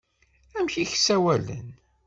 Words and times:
Amek 0.57 0.75
i 0.83 0.85
k-ssawalen? 0.91 1.67